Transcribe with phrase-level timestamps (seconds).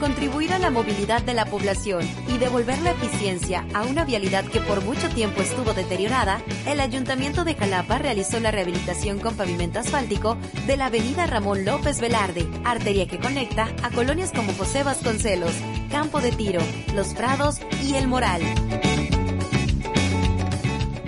[0.00, 4.60] Contribuir a la movilidad de la población y devolver la eficiencia a una vialidad que
[4.60, 10.36] por mucho tiempo estuvo deteriorada, el Ayuntamiento de Jalapa realizó la rehabilitación con pavimento asfáltico
[10.66, 15.52] de la avenida Ramón López Velarde, arteria que conecta a colonias como José Vasconcelos,
[15.90, 16.62] Campo de Tiro,
[16.94, 18.40] Los Prados y El Moral.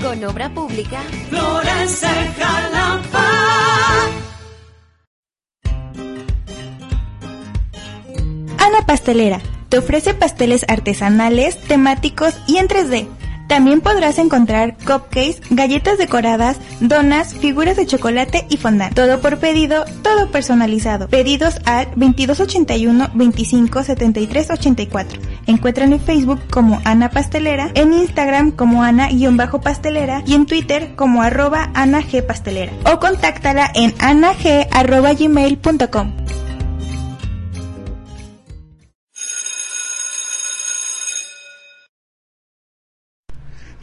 [0.01, 1.03] Con obra pública,
[2.39, 4.22] Jalapa.
[8.73, 13.07] Ana Pastelera te ofrece pasteles artesanales, temáticos y en 3D.
[13.47, 18.95] También podrás encontrar cupcakes, galletas decoradas, donas, figuras de chocolate y fondant.
[18.95, 21.07] Todo por pedido, todo personalizado.
[21.09, 25.21] Pedidos al 2281 25 73 84.
[25.47, 31.71] Encuentran en Facebook como Ana Pastelera, en Instagram como Ana-pastelera y en Twitter como arroba
[31.75, 32.73] Ana G Pastelera.
[32.91, 34.43] O contáctala en anag.gmail.com.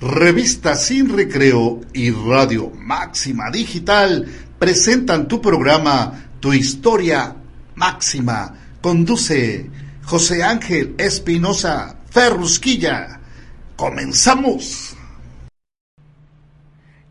[0.02, 4.26] Revista Sin Recreo y Radio Máxima Digital
[4.58, 7.36] presentan tu programa Tu Historia
[7.76, 8.78] Máxima.
[8.80, 9.70] Conduce
[10.06, 13.20] José Ángel Espinosa Ferrusquilla.
[13.76, 14.96] Comenzamos.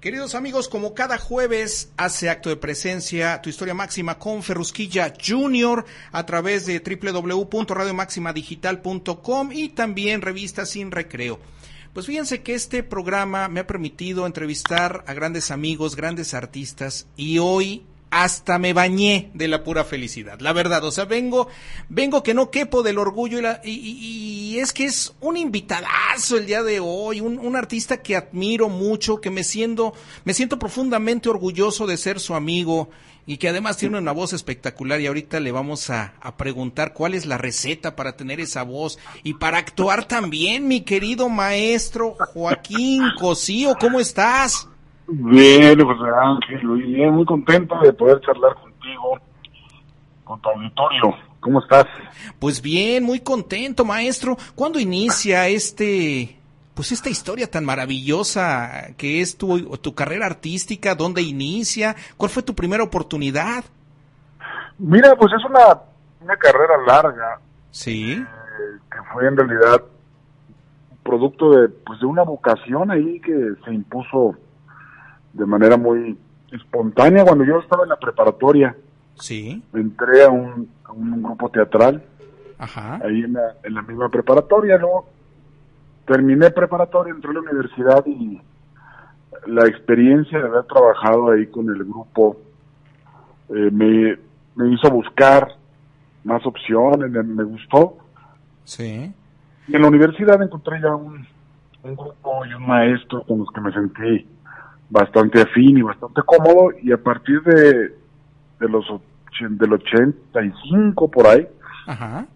[0.01, 5.85] Queridos amigos, como cada jueves hace acto de presencia Tu Historia Máxima con Ferrusquilla Junior
[6.11, 11.39] a través de www.radiomaximadigital.com y también Revista Sin Recreo.
[11.99, 17.39] Pues fíjense que este programa me ha permitido entrevistar a grandes amigos, grandes artistas y
[17.39, 21.49] hoy hasta me bañé de la pura felicidad, la verdad, o sea, vengo,
[21.89, 23.61] vengo que no quepo del orgullo y, la,
[24.63, 29.21] es que es un invitadazo el día de hoy, un, un, artista que admiro mucho,
[29.21, 29.93] que me siento,
[30.25, 32.91] me siento profundamente orgulloso de ser su amigo
[33.29, 37.13] y que además tiene una voz espectacular y ahorita le vamos a, a, preguntar cuál
[37.13, 43.03] es la receta para tener esa voz y para actuar también, mi querido maestro Joaquín
[43.21, 44.67] Cosío, ¿cómo estás?
[45.07, 49.21] Bien, José Ángel, muy bien, muy contento de poder charlar contigo,
[50.25, 51.15] con tu auditorio.
[51.41, 51.85] ¿Cómo estás?
[52.39, 54.39] Pues bien, muy contento, maestro.
[54.55, 56.38] ¿Cuándo inicia este,
[56.79, 60.95] pues esta historia tan maravillosa que es tu, tu carrera artística?
[60.95, 61.97] ¿Dónde inicia?
[62.17, 63.65] ¿Cuál fue tu primera oportunidad?
[64.79, 65.77] Mira, pues es una,
[66.21, 67.41] una carrera larga.
[67.73, 68.13] Sí.
[68.13, 69.83] Eh, que fue en realidad
[71.03, 74.37] producto de, pues de una vocación ahí que se impuso
[75.33, 76.17] de manera muy
[76.53, 78.77] espontánea cuando yo estaba en la preparatoria.
[79.17, 79.65] Sí.
[79.75, 82.05] Entré a un, a un grupo teatral.
[82.57, 83.01] Ajá.
[83.05, 85.18] Ahí en la, en la misma preparatoria, ¿no?
[86.09, 88.41] Terminé preparatoria, entré a la universidad y
[89.47, 92.39] la experiencia de haber trabajado ahí con el grupo
[93.51, 94.17] eh, me,
[94.55, 95.49] me hizo buscar
[96.25, 97.99] más opciones, me, me, gustó.
[98.65, 99.13] Sí.
[99.67, 101.27] Y en la universidad encontré ya un,
[101.83, 104.27] un grupo y un maestro con los que me sentí
[104.89, 107.89] bastante afín y bastante cómodo y a partir de,
[108.61, 108.87] de los
[109.41, 111.47] del 85 por ahí
[111.87, 112.27] Ajá.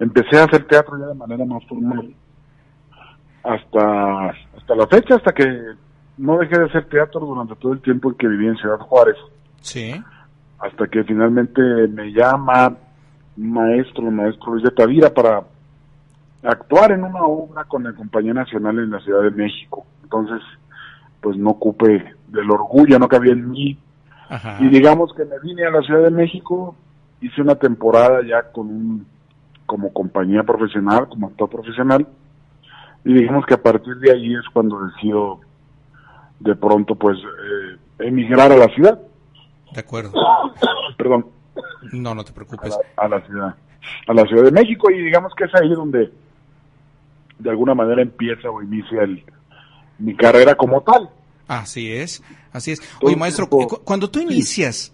[0.00, 2.12] empecé a hacer teatro ya de manera más formal
[3.42, 5.44] hasta hasta la fecha hasta que
[6.18, 9.16] no dejé de hacer teatro durante todo el tiempo en que viví en Ciudad Juárez
[9.60, 9.94] sí
[10.58, 12.76] hasta que finalmente me llama
[13.36, 15.42] un maestro el maestro Luis de Tavira para
[16.42, 20.42] actuar en una obra con la compañía nacional en la Ciudad de México entonces
[21.20, 23.78] pues no ocupé del orgullo, no cabía en mí.
[24.28, 24.56] Ajá.
[24.60, 26.74] Y digamos que me vine a la Ciudad de México,
[27.20, 29.06] hice una temporada ya con un,
[29.66, 32.06] como compañía profesional, como actor profesional,
[33.04, 35.40] y digamos que a partir de ahí es cuando decido
[36.38, 37.76] de pronto pues eh,
[38.06, 39.00] emigrar a la ciudad.
[39.72, 40.12] De acuerdo.
[40.96, 41.26] Perdón.
[41.92, 42.74] No, no te preocupes.
[42.96, 43.54] A la, a la, ciudad,
[44.06, 46.12] a la Ciudad de México y digamos que es ahí donde
[47.38, 49.24] de alguna manera empieza o inicia el,
[49.98, 51.10] mi carrera como tal.
[51.48, 52.82] Así es, así es.
[53.02, 54.92] Oye, maestro, cu cuando tú inicias,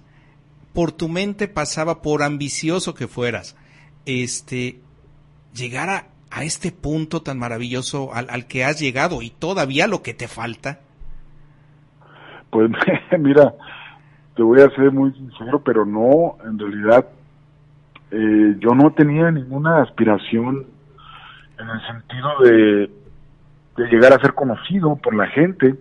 [0.72, 3.56] por tu mente pasaba, por ambicioso que fueras,
[4.06, 4.80] este,
[5.54, 10.02] llegar a, a este punto tan maravilloso al, al, que has llegado y todavía lo
[10.02, 10.80] que te falta.
[12.50, 12.70] Pues
[13.18, 13.54] mira,
[14.34, 17.06] te voy a ser muy sincero, pero no, en realidad
[18.10, 20.66] eh, yo no tenía ninguna aspiración
[21.58, 22.90] en el sentido de,
[23.78, 25.74] de llegar a ser conocido por la gente,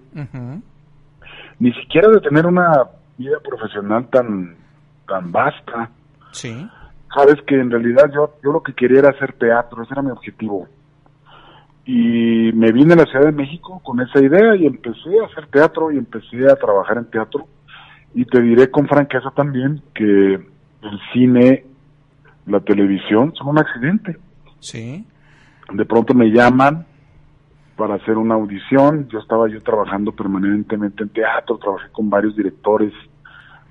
[1.59, 2.85] ni siquiera de tener una
[3.17, 4.55] vida profesional tan,
[5.05, 5.89] tan vasta.
[6.31, 6.65] Sí.
[7.15, 10.11] Sabes que en realidad yo, yo lo que quería era hacer teatro, ese era mi
[10.11, 10.67] objetivo.
[11.85, 15.47] Y me vine a la Ciudad de México con esa idea y empecé a hacer
[15.47, 17.47] teatro y empecé a trabajar en teatro.
[18.13, 21.65] Y te diré con franqueza también que el cine,
[22.47, 24.17] la televisión son un accidente.
[24.59, 25.05] Sí.
[25.71, 26.85] De pronto me llaman
[27.77, 29.07] para hacer una audición.
[29.07, 32.91] Yo estaba yo trabajando permanentemente en teatro, trabajé con varios directores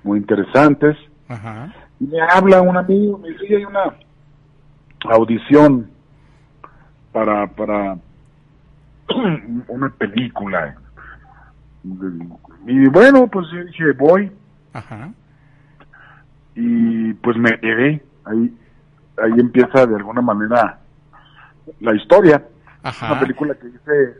[0.03, 0.97] muy interesantes.
[1.27, 1.73] Ajá.
[1.99, 3.95] Y me habla un amigo, me dice, "Oye, hay una
[5.09, 5.89] audición
[7.11, 7.97] para, para
[9.67, 10.75] una película.
[12.67, 14.31] Y bueno, pues yo dije, voy.
[14.73, 15.11] Ajá.
[16.55, 18.03] Y pues me quedé.
[18.25, 18.53] Ahí,
[19.23, 20.79] ahí empieza de alguna manera
[21.79, 22.43] la historia.
[22.81, 23.11] Ajá.
[23.11, 24.17] Una película que hice.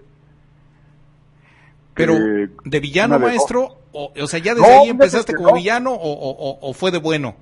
[1.95, 3.77] Pero, que- ¿de villano, maestro?
[3.93, 5.55] O, o sea, ¿ya desde No, ahí empezaste como no.
[5.55, 7.35] villano o- o fue de bueno?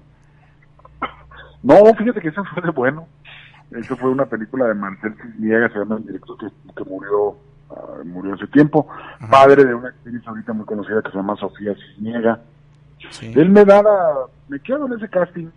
[1.63, 3.07] No, fíjate que eso fue de bueno.
[3.71, 7.35] Eso fue una película de Marcel Cisniega, se llama el director que, que murió
[7.71, 8.87] ah, murió hace tiempo,
[9.19, 9.27] Ajá.
[9.31, 12.39] padre de una actriz ahorita muy conocida que se llama Sofía Cisniega.
[13.09, 13.31] Sí.
[13.35, 14.13] Él me da la,
[14.47, 15.47] me quedo en ese casting,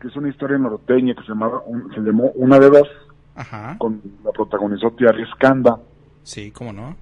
[0.00, 2.88] que es una historia norteña que se llamaba, un- se llamó Una de Dos,
[3.34, 3.76] Ajá.
[3.78, 5.78] con la protagonizó Thierry Scanda.
[6.22, 6.94] Sí, ¿cómo no?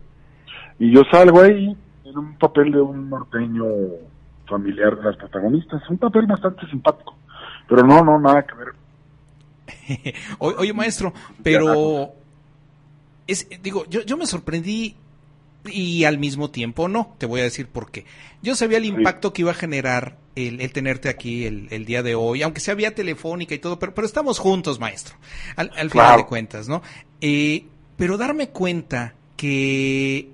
[0.78, 3.64] Y yo salgo ahí en un papel de un norteño
[4.48, 7.14] familiar de las protagonistas, un papel bastante simpático.
[7.70, 10.14] Pero no, no, nada que ver.
[10.38, 12.12] Oye, maestro, pero
[13.28, 14.96] es, digo, yo, yo me sorprendí
[15.64, 18.04] y al mismo tiempo no, te voy a decir por qué.
[18.42, 22.02] Yo sabía el impacto que iba a generar el, el tenerte aquí el, el día
[22.02, 25.14] de hoy, aunque sea vía telefónica y todo, pero, pero estamos juntos, maestro,
[25.54, 26.82] al, al final de cuentas, ¿no?
[27.20, 30.30] Eh, pero darme cuenta que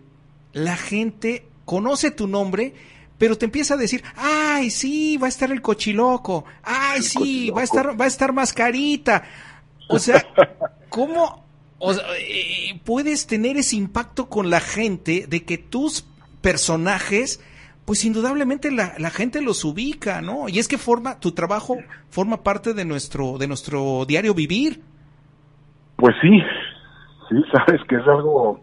[0.55, 2.73] la gente conoce tu nombre,
[3.19, 7.51] pero te empieza a decir, ay, sí, va a estar el cochiloco, ay, El sí,
[7.51, 9.25] va a estar, va a estar mascarita.
[9.89, 10.23] O sea,
[10.89, 11.47] ¿cómo
[11.79, 16.07] o sea, eh, puedes tener ese impacto con la gente de que tus
[16.41, 17.43] personajes,
[17.85, 20.49] pues indudablemente la, la gente los ubica, ¿no?
[20.49, 21.77] Y es que forma, tu trabajo
[22.09, 24.83] forma parte de nuestro, de nuestro diario vivir.
[25.97, 26.41] Pues sí,
[27.29, 28.61] sí, sabes que es algo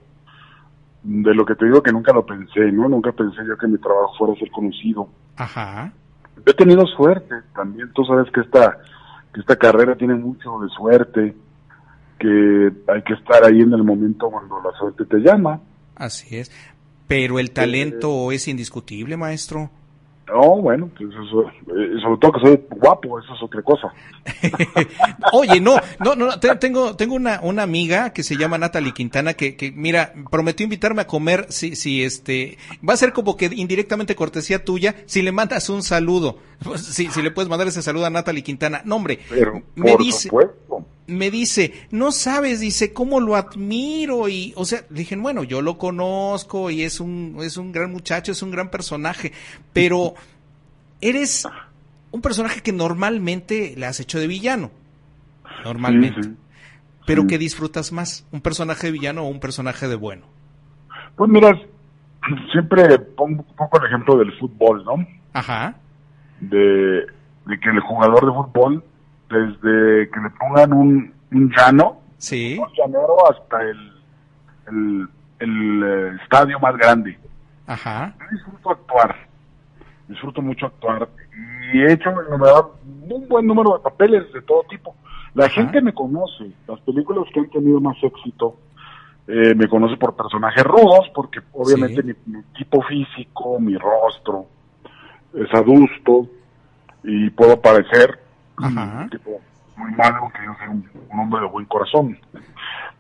[1.04, 2.88] de lo que te digo que nunca lo pensé, ¿no?
[2.88, 5.10] Nunca pensé yo que mi trabajo fuera a ser conocido.
[5.36, 5.92] Ajá.
[6.38, 8.78] Yo he tenido suerte también, tú sabes que esta,
[9.34, 11.36] que esta carrera tiene mucho de suerte,
[12.20, 15.60] que hay que estar ahí en el momento cuando la suerte te llama.
[15.96, 16.52] Así es.
[17.08, 19.70] Pero el talento es indiscutible, maestro.
[20.28, 23.94] No, bueno, pues eso, eh, sobre todo que soy guapo, eso es otra cosa.
[25.34, 29.34] Oye, no, no, no, te- tengo, tengo una, una amiga que se llama Natalie Quintana
[29.34, 33.50] que, que, mira, prometió invitarme a comer si, si este, va a ser como que
[33.54, 36.38] indirectamente cortesía tuya si le mandas un saludo.
[36.78, 38.82] Si, si le puedes mandar ese saludo a Natalie Quintana.
[38.86, 40.54] No, hombre, Pero, me dice, supuesto.
[41.08, 45.78] Me dice, no sabes, dice, cómo lo admiro y, o sea, dije, bueno, yo lo
[45.78, 49.34] conozco y es un, es un gran muchacho, es un gran personaje,
[49.74, 50.14] pero
[51.02, 51.46] eres
[52.12, 54.72] un personaje que normalmente le has hecho de villano,
[55.66, 56.36] normalmente, Sí, sí.
[57.06, 57.28] pero Sí.
[57.28, 60.26] que disfrutas más, un personaje de villano o un personaje de bueno.
[61.16, 61.52] Pues mira,
[62.52, 65.06] siempre pongo poco el ejemplo del fútbol, ¿no?
[65.34, 65.76] Ajá,
[66.40, 66.58] de,
[67.46, 68.84] de que el jugador de fútbol,
[69.34, 73.92] desde que le pongan un, un llano, sí, un llanero hasta el,
[74.68, 75.08] el,
[75.40, 77.18] el, eh, estadio más grande.
[77.68, 79.16] ajá, Yo disfruto actuar,
[80.08, 81.10] disfruto mucho actuar
[81.74, 82.66] y he hecho verdad,
[83.10, 84.96] un buen número de papeles de todo tipo.
[85.34, 85.56] La Ajá.
[85.56, 88.56] gente me conoce, las películas que han tenido más éxito
[89.28, 92.14] eh, me conoce por personajes rudos, porque obviamente Sí.
[92.28, 94.46] mi, mi tipo físico, mi rostro
[95.34, 96.28] es adusto
[97.04, 98.20] y puedo parecer
[98.58, 99.02] Ajá.
[99.04, 99.42] un tipo
[99.78, 102.18] muy malo, que yo soy un, un hombre de buen corazón.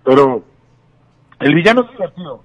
[0.03, 0.43] Pero
[1.39, 2.43] el villano es divertido.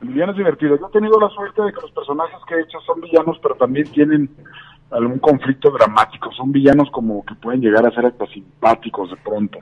[0.00, 0.76] El villano es divertido.
[0.78, 3.54] Yo he tenido la suerte de que los personajes que he hecho son villanos, pero
[3.54, 4.28] también tienen
[4.90, 6.32] algún conflicto dramático.
[6.32, 9.58] Son villanos como que pueden llegar a ser hasta simpáticos de pronto.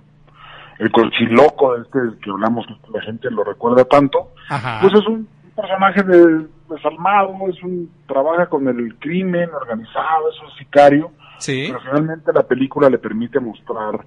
[0.79, 5.29] El cochiloco de este que hablamos, la gente lo recuerda tanto, ajá, pues es un
[5.55, 11.81] personaje de, desalmado, es un trabaja con el crimen organizado, es un sicario, sí, pero
[11.81, 14.05] finalmente la película le permite mostrar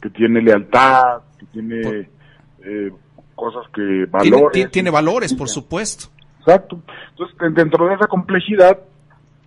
[0.00, 2.08] que tiene lealtad, que tiene
[2.64, 2.92] eh,
[3.34, 4.52] cosas que tiene, valores.
[4.52, 6.06] ti- tiene valores, por supuesto.
[6.40, 6.80] Exacto.
[7.10, 8.78] Entonces, de- dentro de esa complejidad,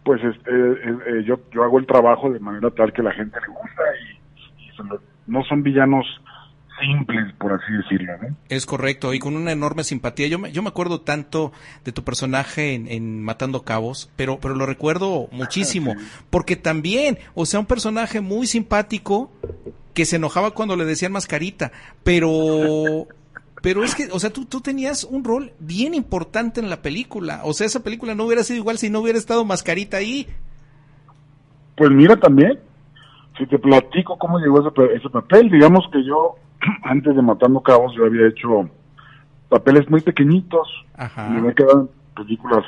[0.03, 3.37] pues este, eh, eh, yo, yo hago el trabajo de manera tal que la gente
[3.41, 4.87] le gusta y, y
[5.27, 6.05] no son villanos
[6.79, 8.13] simples, por así decirlo.
[8.21, 8.35] ¿no?
[8.49, 10.27] Es correcto, y con una enorme simpatía.
[10.27, 11.51] Yo me, yo me acuerdo tanto
[11.83, 15.95] de tu personaje en, en Matando Cabos, pero, pero lo recuerdo muchísimo,
[16.29, 19.31] porque también, o sea, un personaje muy simpático
[19.93, 21.71] que se enojaba cuando le decían mascarita,
[22.03, 23.07] pero...
[23.61, 27.41] Pero es que, o sea, tú, tú tenías un rol bien importante en la película.
[27.45, 30.27] O sea, esa película no hubiera sido igual si no hubiera estado mascarita ahí.
[31.75, 32.59] Pues mira también,
[33.39, 36.35] si te platico cómo llegó ese, ese papel, digamos que yo
[36.83, 38.69] antes de Matando Cabos yo había hecho
[39.49, 40.67] papeles muy pequeñitos.
[40.95, 41.29] Ajá.
[41.29, 42.65] Me había quedado en películas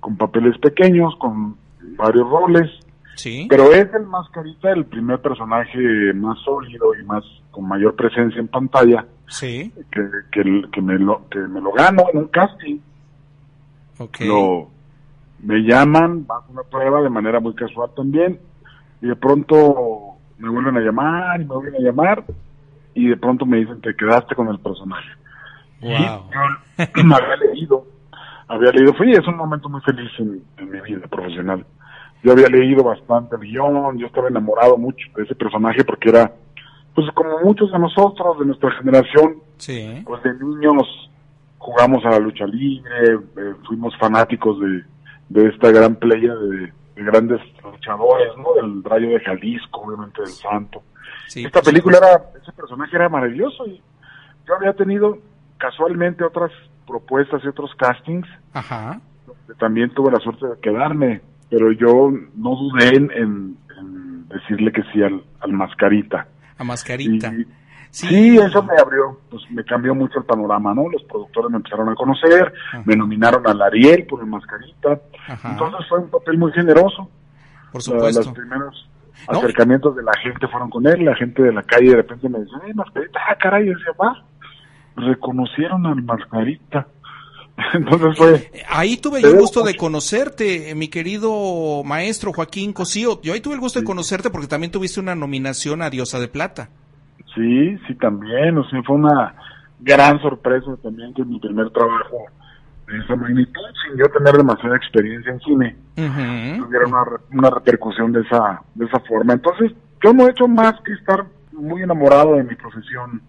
[0.00, 1.56] con papeles pequeños, con
[1.96, 2.70] varios roles.
[3.16, 3.46] Sí.
[3.48, 8.48] Pero es el Mascarita el primer personaje más sólido y más con mayor presencia en
[8.48, 9.72] pantalla Sí.
[9.90, 10.00] que,
[10.32, 12.78] que, que me, lo, que me lo gano en un casting.
[13.98, 14.20] Ok.
[14.22, 14.68] Lo,
[15.42, 18.38] me llaman, bajo una prueba de manera muy casual también,
[19.00, 22.24] y de pronto me vuelven a llamar y me vuelven a llamar,
[22.94, 25.08] y de pronto me dicen, te quedaste con el personaje.
[25.80, 25.90] Wow.
[25.90, 27.86] Y yo me había leído,
[28.48, 31.64] había leído, fui, es un momento muy feliz en, en mi vida profesional.
[32.22, 36.32] Yo había leído bastante el guion, yo estaba enamorado mucho de ese personaje porque era,
[36.94, 40.02] pues como muchos de nosotros, de nuestra generación, Sí.
[40.06, 41.10] pues de niños
[41.58, 44.82] jugamos a la lucha libre, eh, fuimos fanáticos de,
[45.28, 46.56] de esta gran playa de,
[46.96, 48.54] de grandes luchadores, ¿no?
[48.54, 50.82] Del Rayo de Jalisco, obviamente del Santo.
[51.28, 53.80] Sí Esta película era, ese personaje era maravilloso y
[54.46, 55.18] yo había tenido
[55.58, 56.50] casualmente otras
[56.86, 59.00] propuestas y otros castings, Ajá.
[59.26, 64.72] donde también tuve la suerte de quedarme, pero yo no dudé en, en- en decirle
[64.72, 66.26] que sí al, al mascarita.
[66.58, 67.32] A mascarita.
[67.34, 67.46] Y-
[67.94, 68.08] Sí.
[68.08, 70.90] Sí, eso me abrió, pues me cambió mucho el panorama, ¿no?
[70.90, 72.82] Los productores me empezaron a conocer, Ajá.
[72.84, 75.52] me nominaron al Ariel por el Mascarita, Ajá.
[75.52, 77.08] entonces fue un papel muy generoso.
[77.70, 78.32] Por La- supuesto.
[78.32, 78.90] primeros
[79.30, 79.38] No.
[79.38, 82.40] acercamientos de la gente fueron con él, la gente de la calle de repente me
[82.40, 83.20] decía, ¡ay, Mascarita!
[83.28, 83.66] ¡Ah, caray!
[83.66, 84.24] Yo decía, va,
[84.96, 86.86] reconocieron al Mascarita.
[87.72, 93.20] entonces fue, Ahí tuve yo el gusto de conocerte, eh, mi querido maestro Joaquín Cosío.
[93.22, 96.28] Yo ahí tuve el gusto de conocerte porque también tuviste una nominación a Diosa de
[96.28, 96.68] Plata.
[97.34, 99.34] sí, sí también, o sea, fue una
[99.80, 102.26] gran sorpresa también que mi primer trabajo
[102.86, 105.76] de esa magnitud, sin yo tener demasiada experiencia en cine.
[106.58, 109.32] Tuviera una, una repercusión de esa, de esa forma.
[109.32, 109.72] Entonces,
[110.02, 113.22] yo no he hecho más que estar muy enamorado de mi profesión.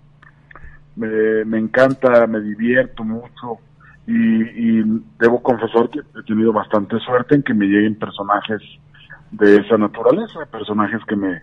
[0.95, 3.59] Me, me encanta, me divierto mucho
[4.07, 8.61] y, y debo confesar que he tenido bastante suerte en que me lleguen personajes
[9.31, 11.41] de esa naturaleza, personajes que me,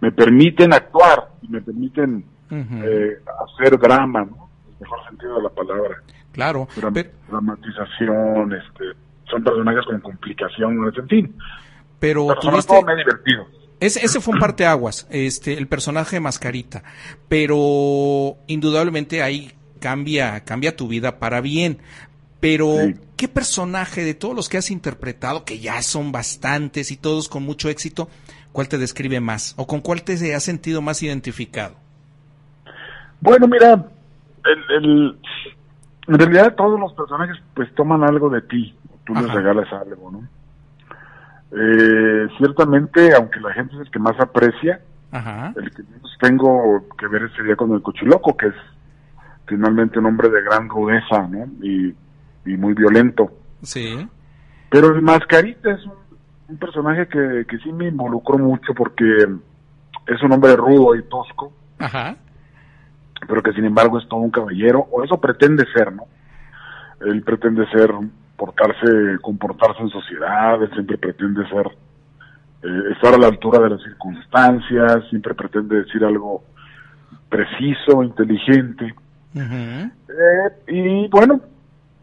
[0.00, 4.45] me permiten actuar y me permiten eh, hacer drama, ¿no?
[4.80, 6.02] Mejor sentido de la palabra.
[6.32, 6.68] Claro.
[6.76, 8.84] Dram- Pero, dramatización, este,
[9.30, 11.34] son personajes con complicaciones, en fin.
[11.98, 12.84] pero Pero tuviste...
[12.84, 13.46] me he divertido.
[13.80, 16.82] Ese, ese fue un parteaguas, este, el personaje de Mascarita.
[17.28, 21.78] Pero indudablemente ahí cambia, cambia tu vida para bien.
[22.40, 22.94] Pero, Sí.
[23.16, 27.42] ¿qué personaje de todos los que has interpretado, que ya son bastantes y todos con
[27.42, 28.08] mucho éxito,
[28.52, 29.54] cuál te describe más?
[29.56, 31.76] ¿O con cuál te has sentido más identificado?
[33.20, 33.86] Bueno, mira,
[34.52, 35.18] el, el-
[36.08, 38.74] en realidad todos los personajes pues toman algo de ti,
[39.04, 39.34] tú les Ajá.
[39.34, 40.22] regalas algo, ¿no?
[41.52, 44.80] Eh, ciertamente, aunque la gente es el que más aprecia,
[45.12, 45.52] Ajá.
[45.56, 48.54] el que menos tengo que ver ese día con el cochiloco, que es
[49.46, 51.46] finalmente un hombre de gran rudeza, ¿no?
[51.62, 51.94] Y,
[52.44, 53.30] y muy violento.
[53.62, 54.08] Sí.
[54.70, 55.92] Pero el Mascarita es un,
[56.48, 59.04] un personaje que, que sí me involucró mucho porque
[60.06, 62.16] es un hombre rudo y tosco, Ajá.
[63.26, 66.04] Pero que sin embargo es todo un caballero, o eso pretende ser, ¿no?
[67.00, 67.90] Él pretende ser,
[68.36, 71.66] portarse, comportarse en sociedad, él siempre pretende ser,
[72.62, 76.42] eh, estar a la altura de las circunstancias, siempre pretende decir algo
[77.28, 78.94] preciso, inteligente,
[80.08, 81.40] eh, y bueno,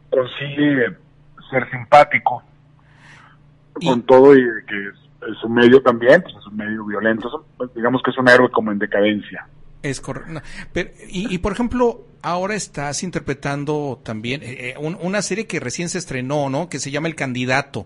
[0.09, 0.95] consigue
[1.49, 2.43] ser simpático
[3.79, 4.95] Y- con todo y que es,
[5.35, 8.71] es un medio también, pues es un medio violento, digamos que es un héroe como
[8.71, 9.47] en decadencia.
[9.83, 10.41] Es correcto.
[10.71, 15.59] Pero, y, y, por ejemplo, ahora estás interpretando también eh, eh, un- una serie que
[15.59, 16.69] recién se estrenó, ¿no?
[16.69, 17.85] Que se llama El Candidato.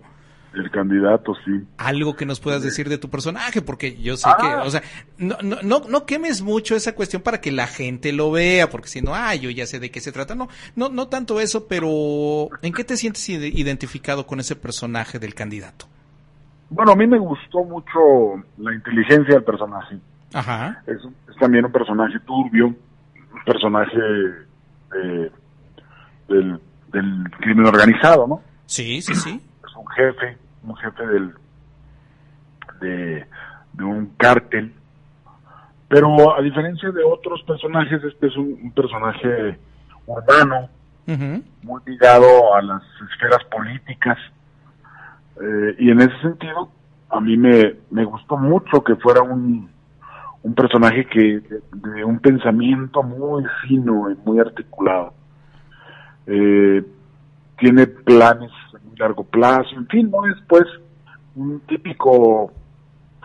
[0.54, 1.52] El candidato, sí.
[1.78, 4.38] Algo que nos puedas decir de tu personaje, porque yo sé Ah.
[4.40, 4.82] que, o sea,
[5.18, 8.88] no, no, no, no quemes mucho esa cuestión para que la gente lo vea, porque
[8.88, 10.34] si no, ah, yo ya sé de qué se trata.
[10.34, 15.20] No, no, no tanto eso, pero ¿en qué te sientes ide- identificado con ese personaje
[15.20, 15.88] del candidato?
[16.72, 18.00] Bueno, a mí me gustó mucho
[18.58, 19.98] la inteligencia del personaje.
[20.34, 20.82] Ajá.
[20.88, 20.98] Es,
[21.30, 23.98] es también un personaje turbio, un personaje
[24.96, 25.32] eh,
[26.28, 26.60] del,
[26.92, 28.42] del crimen organizado, ¿no?
[28.66, 29.42] Sí, sí, sí.
[29.66, 31.34] Es un jefe, un jefe del
[32.80, 33.26] de,
[33.74, 34.72] de un cártel
[35.88, 39.58] Pero a diferencia de otros personajes, este es un, personaje
[40.06, 40.70] urbano,
[41.64, 44.18] muy ligado a las esferas políticas.
[45.42, 46.70] Eh, y en ese sentido,
[47.10, 49.70] a mí me, me gustó mucho que fuera un,
[50.48, 55.14] un personaje que de, un pensamiento muy fino y muy articulado.
[56.26, 56.82] Eh,
[57.60, 60.64] tiene planes a muy largo plazo, en fin, no es pues
[61.36, 62.54] un típico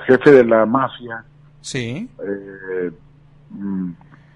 [0.04, 1.24] jefe de la mafia.
[1.60, 2.10] Sí.
[2.26, 2.90] Eh,
[3.50, 3.92] mm,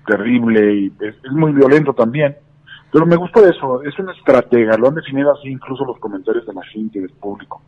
[0.07, 2.37] terrible y es, muy violento también.
[2.93, 6.55] Pero me gusta eso, es una estratega, lo han definido así incluso los comentarios de
[6.55, 7.63] la gente, del público.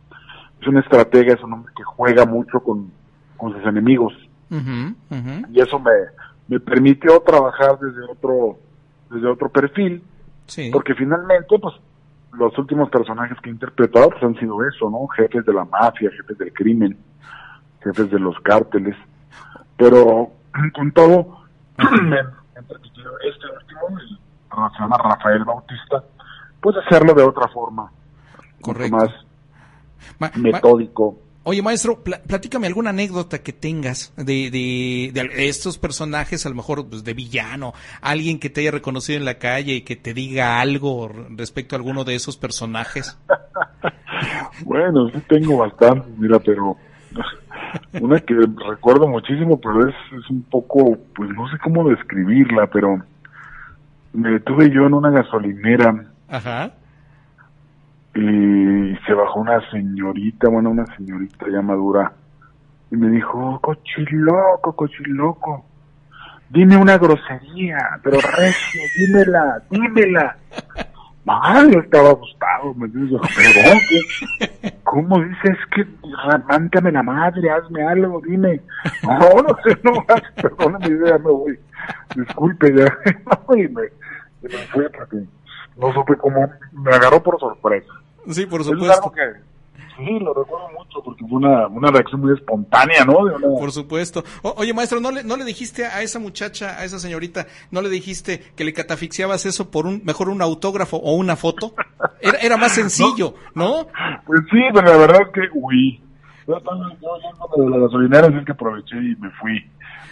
[0.61, 2.89] Es una estratega, es un hombre que juega mucho con,
[3.35, 4.13] con sus enemigos.
[4.49, 5.91] Y eso me,
[6.47, 8.57] me permitió trabajar desde otro,
[9.09, 10.03] desde otro perfil,
[10.71, 11.75] porque finalmente, pues,
[12.33, 15.07] los últimos personajes que he interpretado pues, han sido eso, ¿no?
[15.07, 16.97] Jefes de la mafia, jefes del crimen,
[17.83, 18.95] jefes de los cárteles.
[19.77, 20.31] Pero
[20.73, 21.43] con todo,
[22.03, 23.99] me, este último,
[24.75, 26.03] se llama Rafael Bautista,
[26.61, 27.91] pues hacerlo de otra forma.
[28.61, 28.97] Correcto.
[30.19, 31.17] más metódico.
[31.43, 35.11] Oye, maestro, platícame alguna anécdota que tengas de, de,
[35.47, 39.35] estos personajes, a lo mejor pues, de villano, alguien que te haya reconocido en la
[39.35, 43.17] calle y que te diga algo respecto a alguno de esos personajes.
[44.65, 46.75] bueno, sí tengo bastante, mira, pero
[48.01, 48.35] una que
[48.69, 53.01] recuerdo muchísimo, pero es, es un poco, pues no sé cómo describirla, pero
[54.11, 56.05] me detuve yo en una gasolinera.
[56.27, 56.73] Ajá
[58.15, 62.13] y se bajó una señorita, bueno, una señorita ya madura,
[62.91, 65.65] y me dijo, cochiloco, cochiloco,
[66.49, 70.37] dime una grosería, pero recio, dímela, dímela.
[71.25, 75.85] Madre, estaba asustado, me dijo, perdón, ¿cómo dices que
[76.27, 78.61] arráncame la madre, hazme algo, dime?
[79.03, 79.91] No, no sé, no,
[80.35, 81.59] perdón, mi idea, me voy,
[82.15, 82.85] disculpe, ya,
[83.55, 83.83] y me,
[84.41, 85.17] me fue porque
[85.77, 87.93] no supe cómo, me agarró por sorpresa.
[88.29, 89.11] Sí, por supuesto.
[89.97, 93.19] sí, lo recuerdo mucho porque fue una, una reacción muy espontánea, ¿no?
[93.59, 94.23] Por supuesto.
[94.43, 97.89] oye, maestro, ¿no le, ¿no le dijiste a esa muchacha, a esa señorita, no le
[97.89, 101.73] dijiste que le catafixiabas eso por un, mejor un autógrafo o una foto?
[102.21, 103.87] Era, era más sencillo, ¿no?
[104.25, 106.01] Pues sí, pero la verdad es que, uy,
[106.49, 109.63] yo estaba yo de la gasolinera, así que aproveché y me fui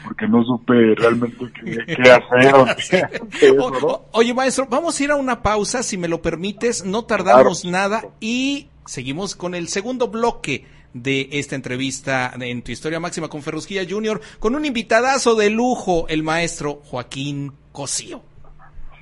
[0.04, 3.22] porque no supe realmente qué, hacer.
[4.12, 8.04] oye, maestro, vamos a ir a una pausa, si me lo permites, no tardamos nada
[8.22, 13.86] y seguimos con el segundo bloque de esta entrevista en tu historia máxima con Ferrusquilla
[13.90, 18.22] Junior, con un invitadazo de lujo, el maestro Joaquín Cosío.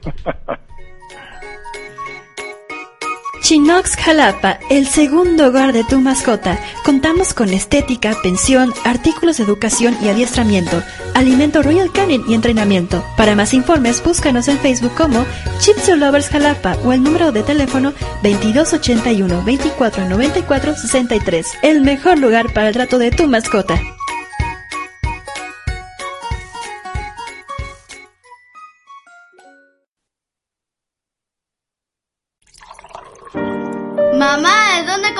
[3.46, 6.58] Chinox Jalapa, el segundo hogar de tu mascota.
[6.84, 10.82] Contamos con estética, pensión, artículos de educación y adiestramiento,
[11.14, 13.06] alimento Royal Canin y entrenamiento.
[13.16, 15.28] Para más informes, búscanos en Facebook como
[15.60, 21.46] Chips Lovers Jalapa o el número de teléfono 2281 2494 63.
[21.62, 23.80] El mejor lugar para el trato de tu mascota.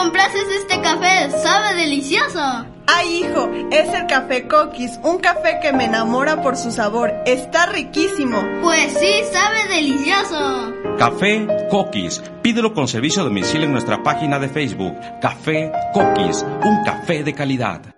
[0.06, 1.32] Mamá, ¿de dónde compraste este café?
[1.42, 2.40] Sabe delicioso.
[2.88, 7.12] Ay, hijo, es el café Coquis, un café que me enamora por su sabor.
[7.26, 8.42] Está riquísimo.
[8.62, 10.74] Pues sí, sabe delicioso.
[10.98, 12.22] Café Coquis.
[12.42, 14.96] Pídelo con servicio a domicilio en nuestra página de Facebook.
[15.20, 17.95] Café Coquis, un café de calidad.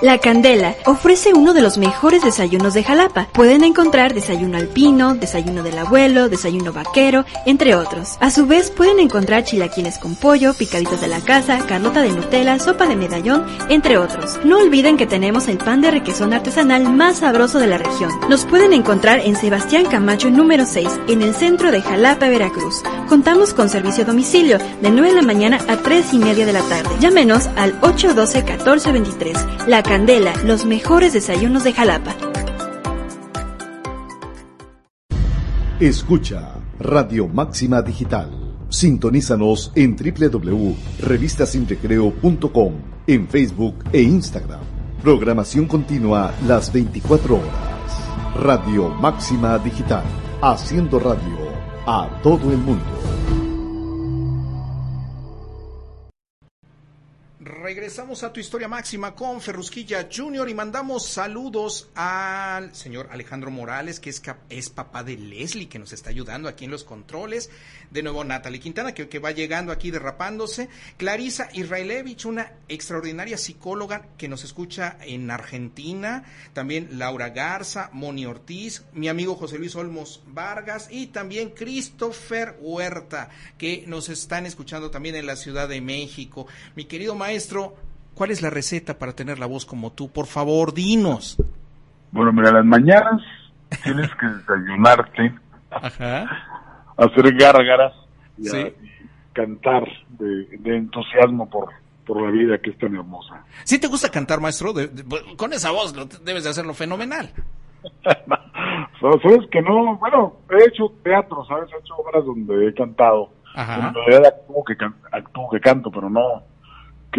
[0.00, 3.26] La Candela ofrece uno de los mejores desayunos de Jalapa.
[3.32, 8.16] Pueden encontrar desayuno alpino, desayuno del abuelo, desayuno vaquero, entre otros.
[8.20, 12.60] A su vez pueden encontrar chilaquiles con pollo, picaditos de la casa, carlota de Nutella,
[12.60, 14.38] sopa de medallón, entre otros.
[14.44, 18.12] No olviden que tenemos el pan de requesón artesanal más sabroso de la región.
[18.28, 22.84] Nos pueden encontrar en Sebastián Camacho número 6, en el centro de Jalapa, Veracruz.
[23.08, 26.52] Contamos con servicio a domicilio de 9 de la mañana a 3 y media de
[26.52, 26.90] la tarde.
[27.00, 29.66] Llámenos al 812 1423.
[29.66, 32.14] La Candela, los mejores desayunos de Jalapa.
[35.80, 38.30] Escucha Radio Máxima Digital.
[38.68, 42.72] Sintonízanos en www.revistasinrecreo.com,
[43.06, 44.60] en Facebook e Instagram.
[45.02, 47.48] Programación continua las 24 horas.
[48.36, 50.04] Radio Máxima Digital.
[50.42, 51.48] Haciendo radio
[51.86, 52.84] a todo el mundo.
[57.68, 60.48] Regresamos a tu historia máxima con Ferrusquilla Jr.
[60.48, 65.92] y mandamos saludos al señor Alejandro Morales, que es, es papá de Leslie, que nos
[65.92, 67.50] está ayudando aquí en los controles.
[67.90, 70.70] De nuevo, Natalie Quintana, que, que va llegando aquí derrapándose.
[70.96, 76.24] Clarisa Israelevich, una extraordinaria psicóloga que nos escucha en Argentina.
[76.54, 83.28] También Laura Garza, Moni Ortiz, mi amigo José Luis Olmos Vargas y también Christopher Huerta,
[83.58, 86.46] que nos están escuchando también en la Ciudad de México.
[86.74, 87.57] Mi querido maestro,
[88.14, 90.10] ¿cuál es la receta para tener la voz como tú?
[90.10, 91.36] Por favor, dinos.
[92.10, 93.22] Bueno, mira, las mañanas
[93.82, 95.34] tienes que desayunarte,
[95.70, 97.92] hacer gárgaras
[98.36, 98.48] y,
[99.32, 99.84] cantar
[100.18, 101.68] de, entusiasmo por,
[102.06, 103.44] por la vida que es tan hermosa.
[103.64, 104.72] ¿Sí te gusta cantar, maestro?
[105.36, 105.94] con esa voz
[106.24, 107.30] debes de hacerlo fenomenal.
[109.00, 111.70] Sabes que no, bueno, he hecho teatro, ¿sabes?
[111.72, 113.30] He hecho obras donde he cantado.
[113.54, 113.88] Ajá.
[113.88, 114.74] En realidad actúo que,
[115.12, 116.42] actúo que canto, pero no,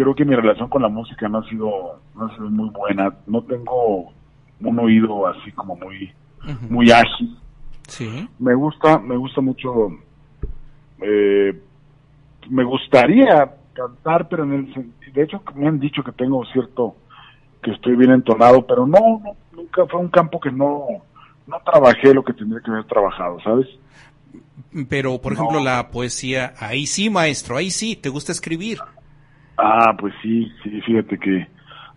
[0.00, 3.14] creo que mi relación con la música no ha sido, no ha sido muy buena.
[3.26, 4.12] No tengo
[4.60, 6.10] un oído así como muy,
[6.70, 7.36] muy ágil.
[7.86, 8.28] Sí.
[8.38, 9.88] Me gusta, me gusta mucho,
[11.02, 11.60] eh,
[12.48, 16.94] me gustaría cantar, pero en el de hecho me han dicho que tengo cierto,
[17.62, 20.86] que estoy bien entonado, pero no, nunca fue un campo que no,
[21.46, 23.66] no trabajé lo que tendría que haber trabajado, ¿sabes?
[24.88, 28.78] Pero, por ejemplo, la poesía, ahí sí, maestro, ahí sí, ¿te gusta escribir?
[29.62, 31.46] Ah, pues sí, sí, fíjate que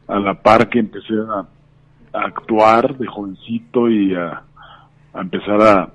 [0.07, 1.45] a la par que empecé a,
[2.15, 4.43] actuar de jovencito y a,
[5.15, 5.89] empezar a,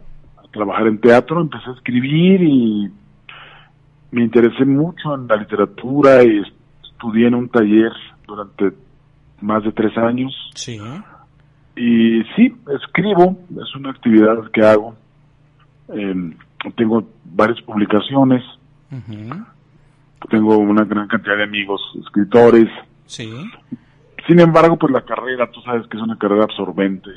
[0.51, 2.91] trabajar en teatro, empecé a escribir y
[4.11, 6.43] me interesé mucho en la literatura y
[6.83, 7.93] estudié en un taller
[8.27, 8.73] durante
[9.43, 10.35] más de tres años.
[10.55, 10.81] Sí.
[11.77, 14.95] Y sí, escribo, es una actividad que hago.
[15.89, 16.35] Em,
[16.77, 18.43] tengo varias publicaciones
[20.31, 22.69] tengo una gran cantidad de amigos escritores.
[23.07, 23.33] Sí.
[24.27, 27.11] Sin embargo, pues la carrera, tú sabes que es una carrera absorbente.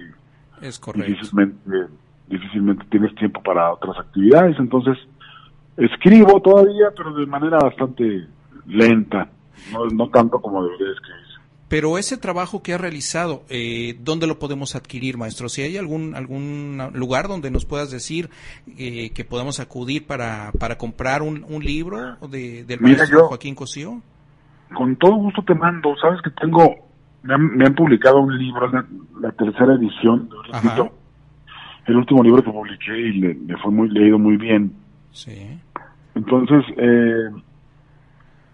[0.61, 1.11] Es correcto.
[1.11, 1.87] Difícilmente,
[2.27, 4.97] difícilmente tienes tiempo para otras actividades, entonces
[5.77, 8.27] escribo todavía, pero de manera bastante
[8.67, 9.29] lenta,
[9.73, 11.20] no, no tanto como debería escribir.
[11.71, 15.47] Pero ese trabajo que ha realizado, eh, ¿dónde lo podemos adquirir, maestro?
[15.47, 18.29] Si hay algún algún lugar donde nos puedas decir
[18.77, 24.01] eh, que podamos acudir para, para comprar un, un libro de, del maestro Joaquín Cosío.
[24.73, 25.95] Con todo gusto te mando.
[26.01, 26.75] Sabes que tengo,
[27.23, 28.69] me han, publicado un libro,
[29.21, 30.27] la, tercera edición.
[31.85, 34.73] el último libro que publiqué y le, fue muy leído muy bien.
[35.11, 35.57] Sí.
[36.15, 37.29] Entonces, eh,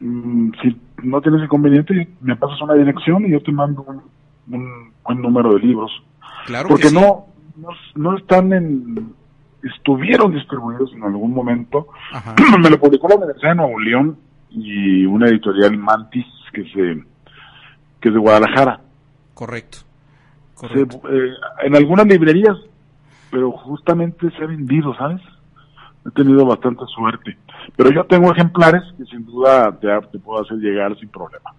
[0.01, 3.85] mm, si no tienes inconveniente, me pasas una dirección y yo te mando
[4.47, 5.91] un, buen número de libros.
[6.45, 7.27] Claro Porque no,
[7.95, 9.13] no, están en,
[9.63, 11.87] estuvieron distribuidos en algún momento.
[12.59, 14.17] me lo publicó la Universidad de Nuevo León
[14.49, 17.03] y una editorial Mantis que se
[17.99, 18.81] que es de Guadalajara.
[19.33, 19.79] Correcto.
[21.09, 21.29] Eh,
[21.63, 22.57] en algunas librerías,
[23.31, 25.21] pero justamente se ha vendido, ¿sabes?
[26.07, 27.37] He tenido bastante suerte.
[27.75, 31.53] Pero yo tengo ejemplares que sin duda te, puedo hacer llegar sin problema.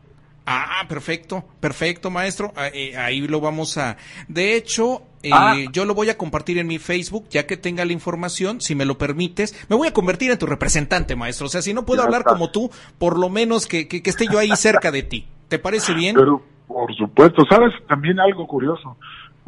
[0.47, 2.53] Ah, perfecto, perfecto, maestro.
[2.57, 3.99] Ah, eh, ahí lo vamos a.
[4.29, 5.57] De hecho, eh, ah.
[5.71, 8.87] yo lo voy a compartir en mi Facebook, ya que tenga la información, si me
[8.87, 9.67] lo permites.
[9.69, 11.47] Me voy a convertir en tu representante, maestro.
[11.47, 14.39] O sea, si no puedo hablar como tú, por lo menos que, que, esté yo
[14.39, 15.27] ahí cerca de ti.
[15.49, 16.17] ¿Te parece bien?
[16.17, 17.75] Pero, por supuesto, ¿sabes?
[17.87, 18.97] También algo curioso.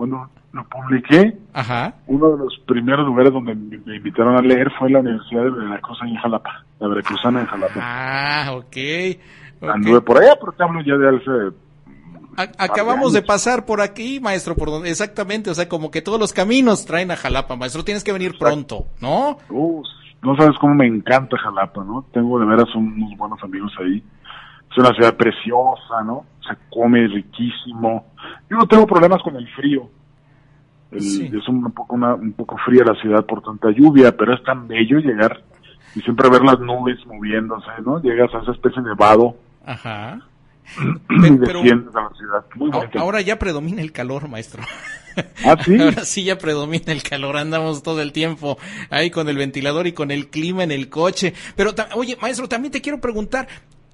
[0.00, 1.92] Bueno, lo publiqué, Ajá.
[2.06, 5.98] uno de los primeros lugares donde me invitaron a leer fue la Universidad de Veracruz
[6.00, 7.74] en Jalapa, la Veracruzana en Jalapa.
[7.76, 8.76] Ah, ok.
[9.60, 11.54] Anduve por allá, pero te hablo ya de hace...
[12.56, 16.32] acabamos de pasar por aquí, maestro, por donde, exactamente, o sea, como que todos los
[16.32, 19.36] caminos traen a Jalapa, maestro, tienes que venir pronto, ¿no?
[19.50, 22.06] no sabes cómo me encanta Jalapa, ¿no?
[22.10, 24.02] Tengo de veras unos buenos amigos ahí.
[24.70, 26.24] Es una ciudad preciosa, ¿no?
[26.46, 28.06] Se come riquísimo.
[28.48, 29.88] Yo no tengo problemas con el frío
[30.92, 34.98] es un poco, un poco fría la ciudad por tanta lluvia, pero es tan bello
[34.98, 35.42] llegar
[35.94, 38.00] y siempre ver las nubes moviéndose, ¿no?
[38.00, 39.36] Llegas a esa especie de vado.
[39.64, 40.20] Ajá.
[41.10, 42.44] y desciendes a la ciudad.
[42.54, 44.62] Muy ahora ya predomina el calor, maestro.
[45.44, 45.80] ¿Ah, sí?
[45.80, 48.58] Ahora sí ya predomina el calor, andamos todo el tiempo
[48.90, 51.34] ahí con el ventilador y con el clima en el coche.
[51.56, 53.48] Pero, oye, maestro, también te quiero preguntar,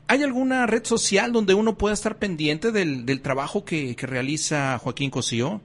[0.08, 4.78] ¿hay alguna red social donde uno pueda estar pendiente del, del trabajo que, que realiza
[4.78, 5.60] Joaquín Cosío?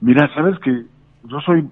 [0.00, 0.84] Mira, sabes que
[1.28, 1.68] yo soy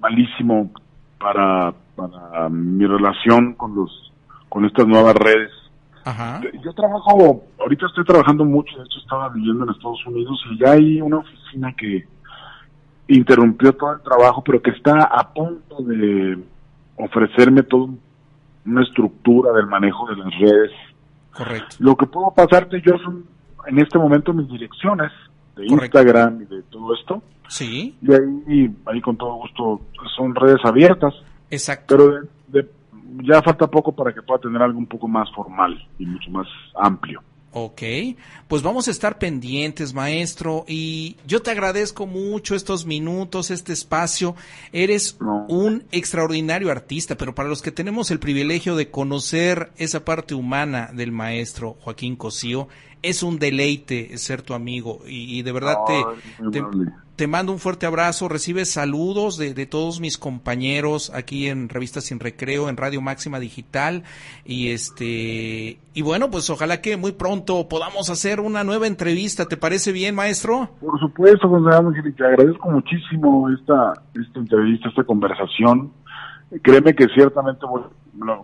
[0.00, 0.70] malísimo
[1.18, 4.12] para, para mi relación con los
[4.48, 5.50] con estas nuevas redes.
[6.04, 6.42] Ajá.
[6.62, 10.72] Yo trabajo, ahorita estoy trabajando mucho, de hecho estaba viviendo en Estados Unidos y ya
[10.72, 12.06] hay una oficina que
[13.08, 16.38] interrumpió todo el trabajo, pero que está a punto de
[16.96, 17.88] ofrecerme toda
[18.66, 20.70] una estructura del manejo de las redes
[21.32, 21.76] Correcto.
[21.78, 23.24] Lo que puedo pasarte yo son
[23.66, 25.12] en este momento mis direcciones
[25.56, 27.22] de Instagram y de todo esto.
[27.48, 27.96] Sí.
[28.00, 29.80] Y ahí, ahí con todo gusto
[30.16, 31.14] son redes abiertas.
[31.50, 31.96] Exacto.
[31.96, 32.70] Pero de,
[33.22, 36.46] ya falta poco para que pueda tener algo un poco más formal y mucho más
[36.74, 37.22] amplio.
[37.54, 37.82] Ok,
[38.48, 44.34] pues vamos a estar pendientes, maestro, y yo te agradezco mucho estos minutos, este espacio.
[44.72, 50.34] Eres un extraordinario artista, pero para los que tenemos el privilegio de conocer esa parte
[50.34, 52.68] humana del maestro Joaquín Cosío,
[53.02, 56.62] es un deleite ser tu amigo y, de verdad te,
[57.22, 62.18] te, mando un fuerte abrazo, recibes saludos de, todos mis compañeros aquí en Revista Sin
[62.18, 64.02] Recreo, en Radio Máxima Digital
[64.44, 69.56] y este y bueno, pues ojalá que muy pronto podamos hacer una nueva entrevista, ¿te
[69.56, 70.70] parece bien, maestro?
[70.80, 75.92] Por supuesto, José Ángel, te agradezco muchísimo esta, esta entrevista, esta conversación.
[76.60, 77.82] Créeme que ciertamente voy,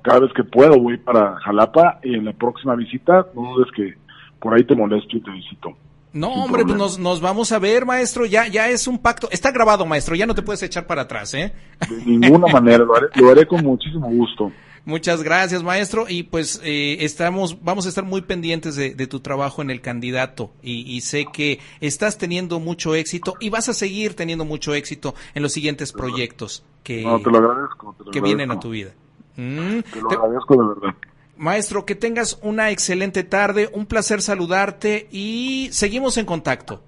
[0.05, 3.95] cada vez que puedo voy para Jalapa y en la próxima visita no dudes que
[4.38, 5.77] por ahí te molesto y te visito.
[6.12, 8.27] No, hombre, pues nos, nos, vamos a ver, maestro.
[8.27, 9.29] Ya, ya es un pacto.
[9.31, 10.14] Está grabado, maestro.
[10.14, 11.53] Ya no te puedes echar para atrás, ¿eh?
[11.88, 12.85] De ninguna manera.
[12.85, 14.51] Lo haré, lo haré con muchísimo gusto.
[14.85, 16.07] Muchas gracias, maestro.
[16.09, 19.83] Y pues eh, estamos, vamos a estar muy pendientes de, de tu trabajo en el
[19.83, 20.51] candidato.
[20.62, 25.14] Y, y, sé que estás teniendo mucho éxito y vas a seguir teniendo mucho éxito
[25.35, 28.25] en los siguientes proyectos que, no, te lo agradezco, te lo que agradezco.
[28.25, 28.92] vienen a tu vida.
[29.37, 30.14] Mm, te lo te...
[30.14, 30.97] agradezco de verdad.
[31.38, 36.83] Maestro, que tengas una excelente tarde, un placer saludarte y seguimos en contacto.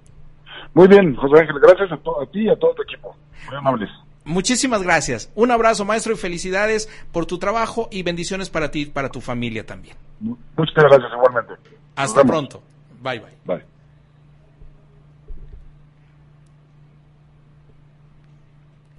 [0.73, 3.15] Muy bien, José Ángel, gracias a, a ti y a todo tu equipo.
[3.47, 3.89] Muy amables.
[4.23, 5.31] Muchísimas gracias.
[5.35, 9.19] Un abrazo, maestro, y felicidades por tu trabajo y bendiciones para ti y para tu
[9.19, 9.95] familia también.
[10.19, 11.53] Muchas gracias, igualmente.
[11.95, 12.61] Hasta pronto.
[13.01, 13.55] Bye, bye.
[13.55, 13.65] Bye.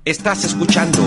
[0.05, 0.99] Estás escuchando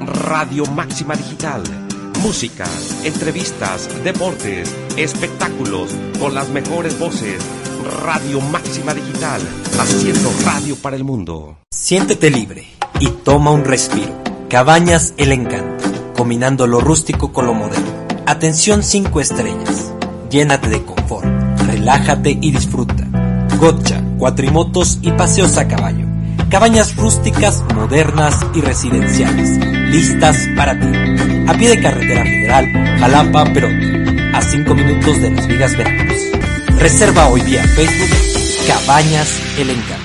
[0.00, 1.87] Radio Máxima Digital
[2.18, 2.64] música,
[3.04, 7.42] entrevistas, deportes, espectáculos, con las mejores voces.
[8.02, 9.40] Radio Máxima Digital,
[9.78, 11.58] haciendo radio para el mundo.
[11.70, 12.66] Siéntete libre
[13.00, 14.22] y toma un respiro.
[14.48, 18.06] Cabañas El Encanto, combinando lo rústico con lo moderno.
[18.26, 19.92] Atención 5 estrellas.
[20.30, 21.26] Llénate de confort,
[21.66, 23.06] relájate y disfruta.
[23.58, 26.06] Gotcha, cuatrimotos y paseos a caballo.
[26.50, 29.58] Cabañas rústicas, modernas y residenciales,
[29.90, 31.37] listas para ti.
[31.48, 36.20] A pie de carretera federal, Jalapa, Perón, a 5 minutos de Las Vigas, Veracruz.
[36.78, 38.10] Reserva hoy día Facebook
[38.66, 40.04] Cabañas El Encanto.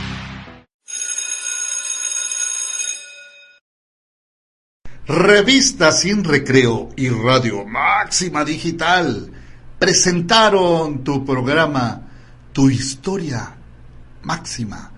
[5.06, 9.30] Revista Sin Recreo y Radio Máxima Digital
[9.78, 12.04] presentaron tu programa
[12.54, 13.54] Tu Historia
[14.22, 14.93] Máxima